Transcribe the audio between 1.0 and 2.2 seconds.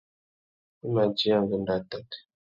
djï angüêndô atát.